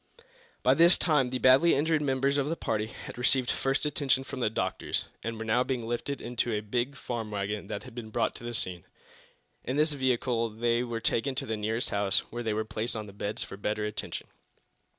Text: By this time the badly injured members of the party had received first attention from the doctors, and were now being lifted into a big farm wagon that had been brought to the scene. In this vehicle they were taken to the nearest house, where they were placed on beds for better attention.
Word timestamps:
By 0.63 0.73
this 0.73 0.97
time 0.97 1.29
the 1.29 1.37
badly 1.37 1.75
injured 1.75 2.01
members 2.01 2.39
of 2.39 2.49
the 2.49 2.55
party 2.55 2.87
had 2.87 3.19
received 3.19 3.51
first 3.51 3.85
attention 3.85 4.23
from 4.23 4.39
the 4.39 4.49
doctors, 4.49 5.05
and 5.23 5.37
were 5.37 5.45
now 5.45 5.63
being 5.63 5.85
lifted 5.87 6.19
into 6.19 6.51
a 6.51 6.61
big 6.61 6.95
farm 6.95 7.29
wagon 7.29 7.67
that 7.67 7.83
had 7.83 7.93
been 7.93 8.09
brought 8.09 8.33
to 8.37 8.43
the 8.43 8.55
scene. 8.55 8.87
In 9.63 9.77
this 9.77 9.93
vehicle 9.93 10.49
they 10.49 10.81
were 10.83 11.01
taken 11.01 11.35
to 11.35 11.45
the 11.45 11.55
nearest 11.55 11.91
house, 11.91 12.21
where 12.31 12.41
they 12.41 12.51
were 12.51 12.65
placed 12.65 12.95
on 12.95 13.05
beds 13.11 13.43
for 13.43 13.57
better 13.57 13.85
attention. 13.85 14.25